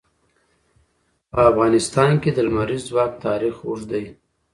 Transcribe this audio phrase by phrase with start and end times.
[1.31, 4.05] په افغانستان کې د لمریز ځواک تاریخ اوږد دی.